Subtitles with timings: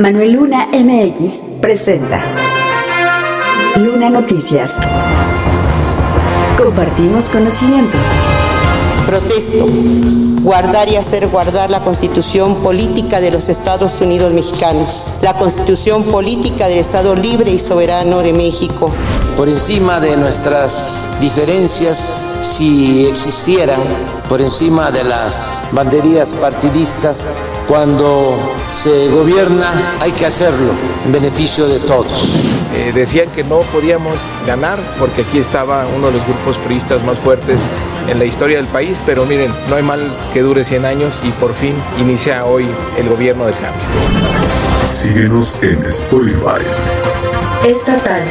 [0.00, 2.22] Manuel Luna MX presenta
[3.74, 4.76] Luna Noticias.
[6.56, 7.98] Compartimos conocimiento.
[9.06, 9.66] Protesto.
[10.42, 16.68] Guardar y hacer guardar la constitución política de los Estados Unidos mexicanos, la constitución política
[16.68, 18.92] del Estado libre y soberano de México.
[19.36, 23.80] Por encima de nuestras diferencias, si existieran,
[24.28, 27.30] por encima de las banderías partidistas,
[27.66, 28.38] cuando
[28.72, 30.72] se gobierna hay que hacerlo
[31.04, 32.28] en beneficio de todos.
[32.74, 37.18] Eh, decían que no podíamos ganar porque aquí estaba uno de los grupos priistas más
[37.18, 37.60] fuertes
[38.08, 41.30] en la historia del país, pero miren, no hay mal que dure 100 años y
[41.32, 42.66] por fin inicia hoy
[42.98, 43.82] el gobierno de cambio.
[44.84, 46.62] Síguenos en Spotify.
[47.66, 48.22] Estatal.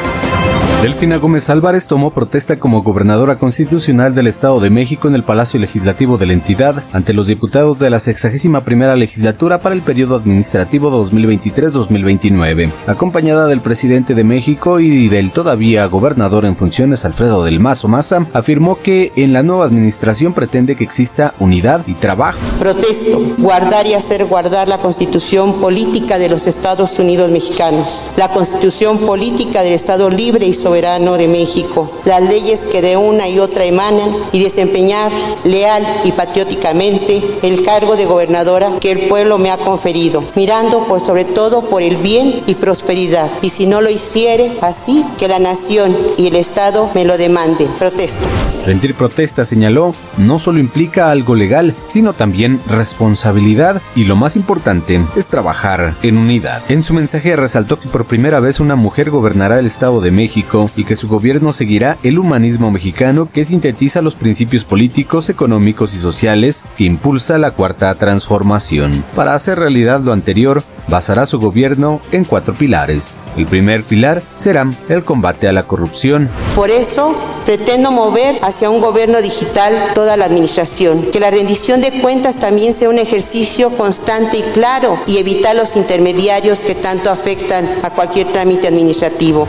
[0.82, 5.60] Delfina Gómez Álvarez tomó protesta como gobernadora constitucional del Estado de México en el Palacio
[5.60, 10.16] Legislativo de la entidad ante los diputados de la 61 primera legislatura para el periodo
[10.16, 12.72] administrativo 2023-2029.
[12.86, 18.28] Acompañada del presidente de México y del todavía gobernador en funciones Alfredo del Mazo Maza,
[18.34, 22.38] afirmó que en la nueva administración pretende que exista unidad y trabajo.
[22.60, 23.20] Protesto.
[23.40, 29.64] Guardar y hacer guardar la constitución política de los Estados Unidos mexicanos, la constitución política
[29.64, 34.16] del Estado libre y soberano de México, las leyes que de una y otra emanan
[34.32, 35.12] y desempeñar
[35.44, 41.06] leal y patrióticamente el cargo de gobernadora que el pueblo me ha conferido, mirando por
[41.06, 43.30] sobre todo por el bien y prosperidad.
[43.42, 47.68] Y si no lo hiciere, así que la nación y el Estado me lo demanden.
[47.80, 48.28] Protesto.
[48.68, 55.02] Rendir protesta, señaló, no solo implica algo legal, sino también responsabilidad y lo más importante
[55.16, 56.62] es trabajar en unidad.
[56.68, 60.70] En su mensaje resaltó que por primera vez una mujer gobernará el Estado de México
[60.76, 66.00] y que su gobierno seguirá el humanismo mexicano que sintetiza los principios políticos, económicos y
[66.00, 69.02] sociales que impulsa la cuarta transformación.
[69.16, 73.20] Para hacer realidad lo anterior, basará su gobierno en cuatro pilares.
[73.36, 76.30] El primer pilar será el combate a la corrupción.
[76.56, 82.02] Por eso, pretendo mover hacia un gobierno digital toda la administración, que la rendición de
[82.02, 87.68] cuentas también sea un ejercicio constante y claro y evitar los intermediarios que tanto afectan
[87.84, 89.48] a cualquier trámite administrativo.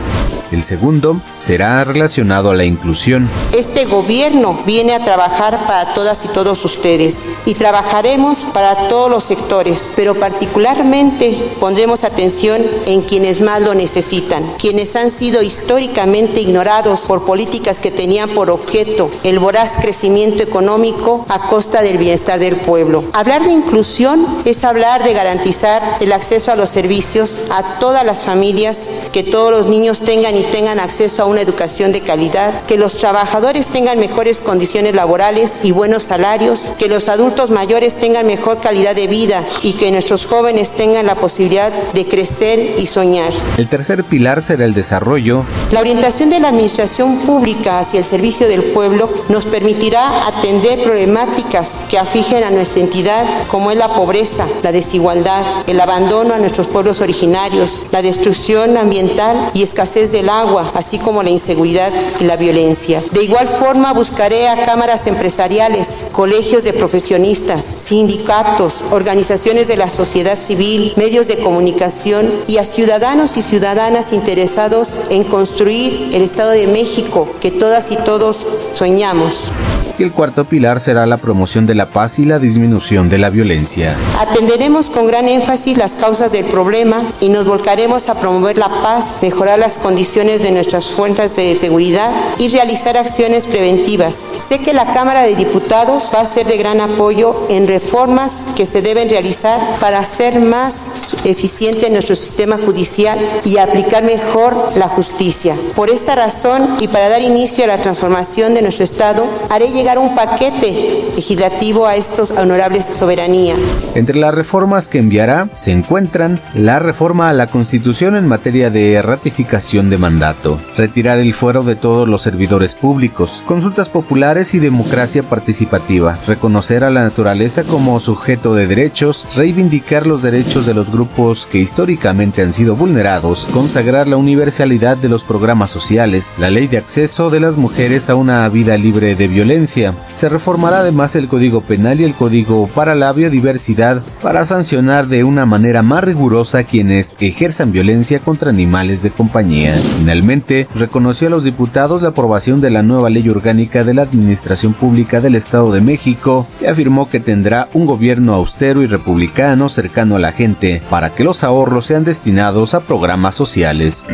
[0.51, 3.29] El segundo será relacionado a la inclusión.
[3.51, 9.25] Este gobierno viene a trabajar para todas y todos ustedes y trabajaremos para todos los
[9.25, 17.01] sectores, pero particularmente pondremos atención en quienes más lo necesitan, quienes han sido históricamente ignorados
[17.01, 22.55] por políticas que tenían por objeto el voraz crecimiento económico a costa del bienestar del
[22.55, 23.03] pueblo.
[23.13, 28.21] Hablar de inclusión es hablar de garantizar el acceso a los servicios a todas las
[28.21, 32.77] familias, que todos los niños tengan y tengan acceso a una educación de calidad, que
[32.77, 38.61] los trabajadores tengan mejores condiciones laborales y buenos salarios, que los adultos mayores tengan mejor
[38.61, 43.33] calidad de vida y que nuestros jóvenes tengan la posibilidad de crecer y soñar.
[43.57, 45.43] El tercer pilar será el desarrollo.
[45.71, 51.85] La orientación de la administración pública hacia el servicio del pueblo nos permitirá atender problemáticas
[51.89, 56.67] que afigen a nuestra entidad, como es la pobreza, la desigualdad, el abandono a nuestros
[56.67, 62.37] pueblos originarios, la destrucción ambiental y escasez del agua, así como la inseguridad y la
[62.37, 63.03] violencia.
[63.11, 70.39] De igual forma, buscaré a cámaras empresariales, colegios de profesionistas, sindicatos, organizaciones de la sociedad
[70.39, 76.67] civil, medios de comunicación y a ciudadanos y ciudadanas interesados en construir el Estado de
[76.67, 79.51] México que todas y todos soñamos
[79.99, 83.29] y el cuarto pilar será la promoción de la paz y la disminución de la
[83.29, 83.95] violencia.
[84.19, 89.19] Atenderemos con gran énfasis las causas del problema y nos volcaremos a promover la paz,
[89.21, 94.15] mejorar las condiciones de nuestras fuentes de seguridad y realizar acciones preventivas.
[94.37, 98.65] Sé que la Cámara de Diputados va a ser de gran apoyo en reformas que
[98.65, 105.55] se deben realizar para hacer más eficiente nuestro sistema judicial y aplicar mejor la justicia.
[105.75, 109.88] Por esta razón y para dar inicio a la transformación de nuestro Estado, haré llegar
[109.97, 113.55] un paquete legislativo a estos honorables soberanía.
[113.95, 119.01] Entre las reformas que enviará se encuentran la reforma a la Constitución en materia de
[119.01, 125.23] ratificación de mandato, retirar el fuero de todos los servidores públicos, consultas populares y democracia
[125.23, 131.47] participativa, reconocer a la naturaleza como sujeto de derechos, reivindicar los derechos de los grupos
[131.47, 136.77] que históricamente han sido vulnerados, consagrar la universalidad de los programas sociales, la ley de
[136.77, 139.78] acceso de las mujeres a una vida libre de violencia,
[140.13, 145.23] Se reformará además el Código Penal y el Código para la Biodiversidad para sancionar de
[145.23, 149.75] una manera más rigurosa a quienes ejerzan violencia contra animales de compañía.
[149.97, 154.73] Finalmente, reconoció a los diputados la aprobación de la nueva ley orgánica de la Administración
[154.73, 160.15] Pública del Estado de México y afirmó que tendrá un gobierno austero y republicano cercano
[160.15, 164.05] a la gente para que los ahorros sean destinados a programas sociales.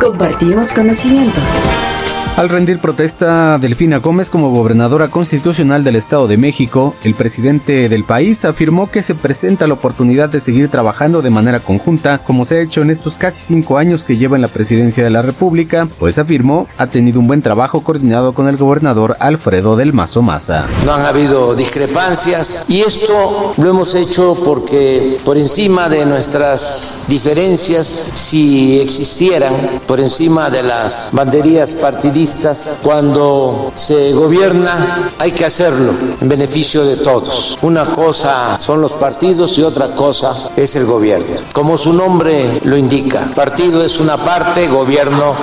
[0.00, 1.40] Compartimos conocimiento.
[2.36, 8.02] Al rendir protesta Delfina Gómez como gobernadora constitucional del Estado de México, el presidente del
[8.02, 12.56] país afirmó que se presenta la oportunidad de seguir trabajando de manera conjunta, como se
[12.56, 15.86] ha hecho en estos casi cinco años que lleva en la presidencia de la República,
[16.00, 20.66] pues afirmó ha tenido un buen trabajo coordinado con el gobernador Alfredo del Mazo Maza.
[20.84, 27.86] No han habido discrepancias y esto lo hemos hecho porque por encima de nuestras diferencias,
[27.86, 29.52] si existieran,
[29.86, 32.23] por encima de las banderías partidistas,
[32.82, 37.58] cuando se gobierna hay que hacerlo en beneficio de todos.
[37.60, 41.26] Una cosa son los partidos y otra cosa es el gobierno.
[41.52, 45.34] Como su nombre lo indica, partido es una parte, gobierno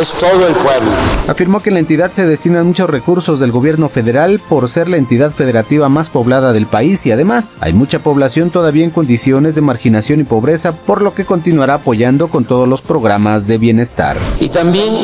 [0.00, 0.90] es todo el pueblo.
[1.28, 4.96] Afirmó que en la entidad se destinan muchos recursos del gobierno federal por ser la
[4.96, 9.60] entidad federativa más poblada del país y además hay mucha población todavía en condiciones de
[9.60, 14.16] marginación y pobreza, por lo que continuará apoyando con todos los programas de bienestar.
[14.40, 14.94] Y también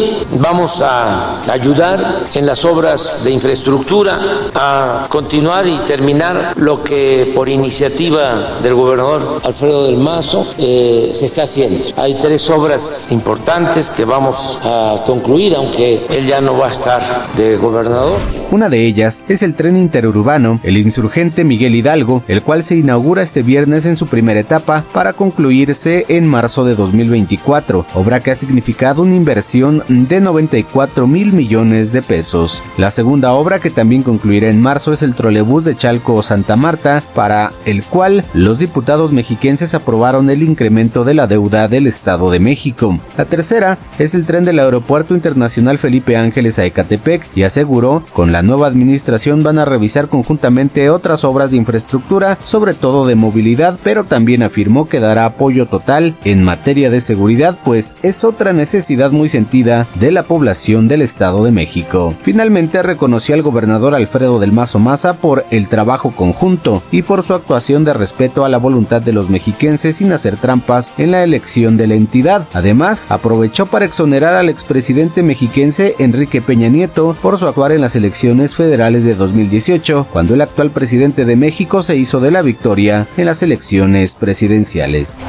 [0.40, 4.20] vamos a ayudar en las obras de infraestructura,
[4.54, 11.26] a continuar y terminar lo que por iniciativa del gobernador Alfredo del Mazo eh, se
[11.26, 11.84] está haciendo.
[11.96, 17.02] Hay tres obras importantes que vamos a concluir, aunque él ya no va a estar
[17.36, 18.39] de gobernador.
[18.52, 23.22] Una de ellas es el tren interurbano, el insurgente Miguel Hidalgo, el cual se inaugura
[23.22, 28.34] este viernes en su primera etapa para concluirse en marzo de 2024, obra que ha
[28.34, 32.60] significado una inversión de 94 mil millones de pesos.
[32.76, 37.04] La segunda obra que también concluirá en marzo es el trolebús de Chalco Santa Marta,
[37.14, 42.40] para el cual los diputados mexiquenses aprobaron el incremento de la deuda del Estado de
[42.40, 42.98] México.
[43.16, 48.32] La tercera es el tren del Aeropuerto Internacional Felipe Ángeles a Ecatepec y aseguró con
[48.32, 53.78] la nueva administración van a revisar conjuntamente otras obras de infraestructura, sobre todo de movilidad,
[53.82, 59.10] pero también afirmó que dará apoyo total en materia de seguridad, pues es otra necesidad
[59.10, 62.14] muy sentida de la población del Estado de México.
[62.22, 67.34] Finalmente reconoció al gobernador Alfredo del Mazo Maza por el trabajo conjunto y por su
[67.34, 71.76] actuación de respeto a la voluntad de los mexiquenses sin hacer trampas en la elección
[71.76, 72.46] de la entidad.
[72.52, 77.96] Además, aprovechó para exonerar al expresidente mexiquense Enrique Peña Nieto por su actuar en las
[77.96, 83.06] elecciones federales de 2018, cuando el actual presidente de México se hizo de la victoria
[83.16, 85.20] en las elecciones presidenciales.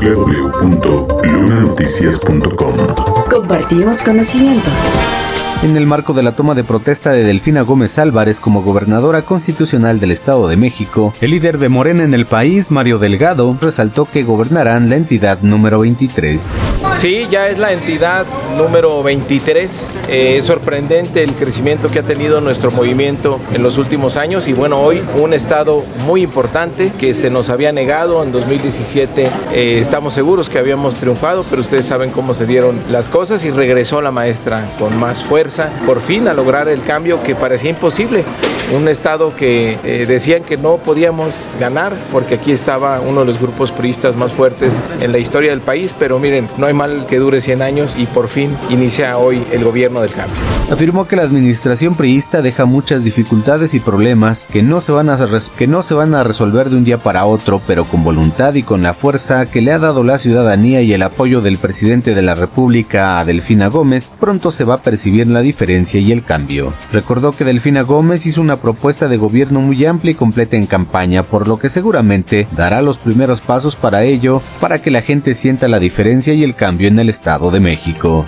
[0.00, 2.76] www.lunanoticias.com
[3.30, 4.70] Compartimos conocimiento.
[5.62, 10.00] En el marco de la toma de protesta de Delfina Gómez Álvarez como gobernadora constitucional
[10.00, 14.24] del Estado de México, el líder de Morena en el país, Mario Delgado, resaltó que
[14.24, 16.58] gobernarán la entidad número 23.
[16.96, 18.26] Sí, ya es la entidad
[18.58, 19.90] número 23.
[20.08, 24.54] Eh, es sorprendente el crecimiento que ha tenido nuestro movimiento en los últimos años y
[24.54, 29.28] bueno, hoy un estado muy importante que se nos había negado en 2017.
[29.52, 33.52] Eh, estamos seguros que habíamos triunfado, pero ustedes saben cómo se dieron las cosas y
[33.52, 35.51] regresó la maestra con más fuerza
[35.86, 38.24] por fin a lograr el cambio que parecía imposible.
[38.74, 43.38] Un estado que eh, decían que no podíamos ganar porque aquí estaba uno de los
[43.38, 47.18] grupos priistas más fuertes en la historia del país, pero miren, no hay mal que
[47.18, 50.36] dure 100 años y por fin inicia hoy el gobierno del cambio.
[50.70, 55.18] Afirmó que la administración priista deja muchas dificultades y problemas que no se van a
[55.56, 58.62] que no se van a resolver de un día para otro, pero con voluntad y
[58.62, 62.22] con la fuerza que le ha dado la ciudadanía y el apoyo del presidente de
[62.22, 66.72] la República, Delfina Gómez, pronto se va a percibir la diferencia y el cambio.
[66.90, 71.22] Recordó que Delfina Gómez hizo una propuesta de gobierno muy amplia y completa en campaña,
[71.22, 75.68] por lo que seguramente dará los primeros pasos para ello, para que la gente sienta
[75.68, 78.26] la diferencia y el cambio en el Estado de México.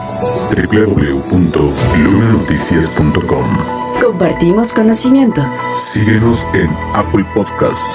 [4.01, 5.41] Compartimos conocimiento.
[5.75, 7.89] Síguenos en Apple Podcast.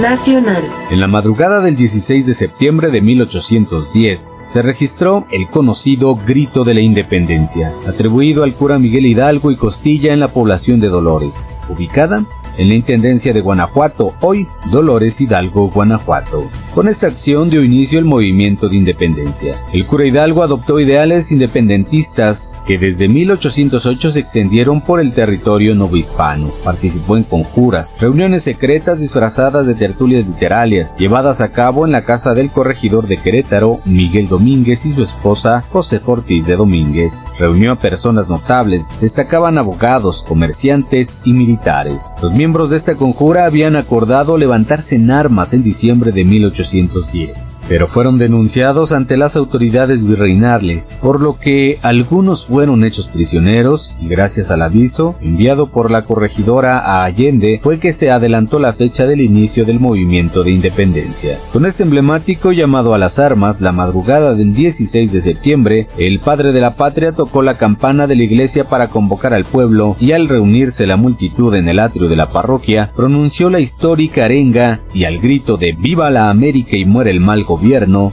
[0.00, 0.62] Nacional.
[0.90, 6.74] En la madrugada del 16 de septiembre de 1810 se registró el conocido Grito de
[6.74, 12.24] la Independencia, atribuido al cura Miguel Hidalgo y Costilla en la población de Dolores, ubicada
[12.58, 16.50] en la Intendencia de Guanajuato, hoy Dolores Hidalgo, Guanajuato.
[16.74, 19.54] Con esta acción dio inicio el movimiento de independencia.
[19.72, 26.50] El cura Hidalgo adoptó ideales independentistas que desde 1808 se extendieron por el territorio novohispano.
[26.64, 32.34] Participó en conjuras, reuniones secretas disfrazadas de tertulias literarias, llevadas a cabo en la casa
[32.34, 37.24] del corregidor de Querétaro, Miguel Domínguez y su esposa, José Ortiz de Domínguez.
[37.38, 42.12] Reunió a personas notables, destacaban abogados, comerciantes y militares.
[42.22, 48.18] Los de esta conjura habían acordado levantarse en armas en diciembre de 1810 pero fueron
[48.18, 54.62] denunciados ante las autoridades virreinales, por lo que algunos fueron hechos prisioneros y gracias al
[54.62, 59.64] aviso enviado por la corregidora a Allende fue que se adelantó la fecha del inicio
[59.64, 61.36] del movimiento de independencia.
[61.52, 66.52] Con este emblemático llamado a las armas, la madrugada del 16 de septiembre, el padre
[66.52, 70.28] de la patria tocó la campana de la iglesia para convocar al pueblo y al
[70.28, 75.18] reunirse la multitud en el atrio de la parroquia, pronunció la histórica arenga y al
[75.18, 77.57] grito de Viva la América y muere el mal gobierno,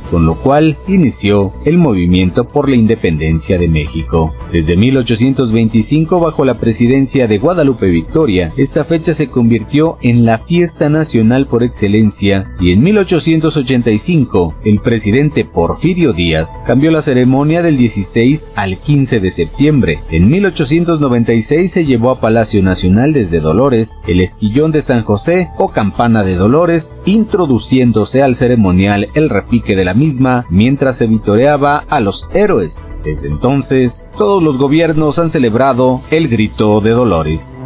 [0.09, 4.33] con lo cual inició el movimiento por la independencia de México.
[4.51, 10.89] Desde 1825, bajo la presidencia de Guadalupe Victoria, esta fecha se convirtió en la fiesta
[10.89, 18.49] nacional por excelencia y en 1885, el presidente Porfirio Díaz cambió la ceremonia del 16
[18.55, 19.99] al 15 de septiembre.
[20.09, 25.69] En 1896 se llevó a Palacio Nacional desde Dolores el esquillón de San José o
[25.69, 31.99] campana de Dolores, introduciéndose al ceremonial el repique de la misma mientras se vitoreaba a
[31.99, 32.95] los héroes.
[33.03, 37.63] Desde entonces, todos los gobiernos han celebrado el grito de Dolores.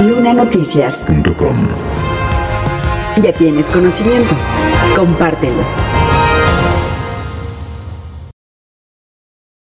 [0.00, 1.56] Lunanoticias.com
[3.22, 4.34] Ya tienes conocimiento.
[4.94, 5.97] Compártelo.